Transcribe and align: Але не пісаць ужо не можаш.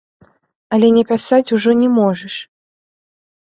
Але 0.77 0.87
не 0.95 1.03
пісаць 1.11 1.53
ужо 1.59 1.71
не 1.83 1.91
можаш. 1.99 2.35